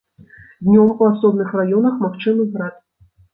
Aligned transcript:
Днём 0.69 0.87
у 1.03 1.09
асобных 1.09 1.53
раёнах 1.59 2.01
магчымы 2.07 2.47
град. 2.57 2.75